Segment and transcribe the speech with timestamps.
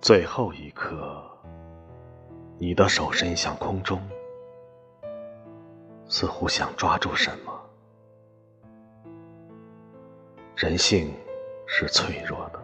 [0.00, 1.20] 最后一刻，
[2.56, 4.00] 你的手伸向空中，
[6.06, 7.52] 似乎想抓住什么。
[10.54, 11.12] 人性
[11.66, 12.60] 是脆弱的，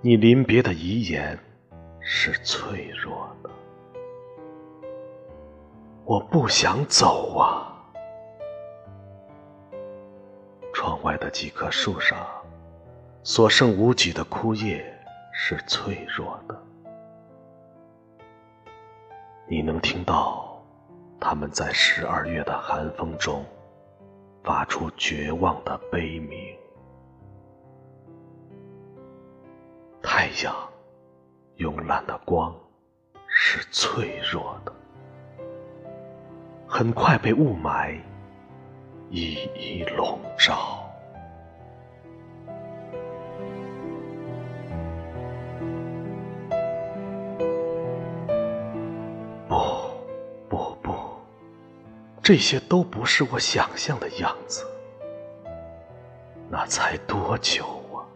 [0.00, 1.36] 你临别的遗言
[2.00, 3.50] 是脆弱的。
[6.04, 7.66] 我不想走啊！
[10.72, 12.16] 窗外的几棵树上，
[13.24, 14.89] 所剩无几的枯叶
[15.42, 16.62] 是脆弱的。
[19.48, 20.62] 你能听到
[21.18, 23.42] 他们在十二月的寒风中
[24.44, 26.38] 发出绝望的悲鸣。
[30.02, 30.54] 太阳
[31.56, 32.54] 慵懒的光
[33.26, 34.72] 是脆弱的。
[36.68, 37.98] 很快被雾霾
[39.08, 40.89] 一一笼罩。
[52.32, 54.64] 这些都不是我想象的样子。
[56.48, 58.06] 那才多久啊！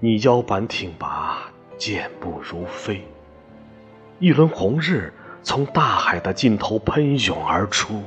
[0.00, 3.06] 你腰板挺拔，健步如飞，
[4.18, 5.12] 一轮红日。
[5.44, 8.02] 从大海的尽头喷涌而出，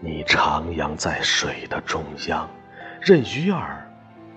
[0.00, 2.48] 你徜徉在水的中央，
[3.02, 3.86] 任鱼儿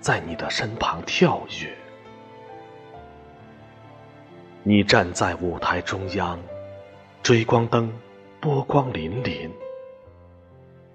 [0.00, 1.74] 在你的身旁跳跃。
[4.62, 6.38] 你站在舞台中央，
[7.22, 7.90] 追光灯
[8.44, 9.48] 波光粼粼。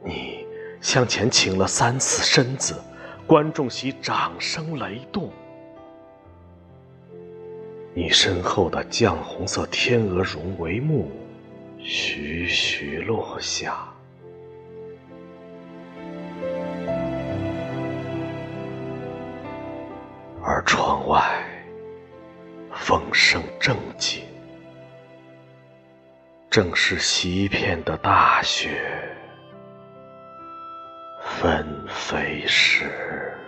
[0.05, 0.45] 你
[0.81, 2.79] 向前倾了三次身子，
[3.25, 5.31] 观众席掌声雷动。
[7.95, 11.09] 你身后的绛红色天鹅绒帷幕
[11.79, 13.91] 徐徐落下，
[20.43, 21.43] 而窗外
[22.71, 24.25] 风声正紧，
[26.49, 28.81] 正是西片的大雪
[31.21, 33.38] 纷飞时。